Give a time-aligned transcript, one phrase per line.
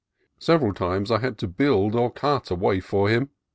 [0.39, 3.29] Several times I had to build or cut a way for him.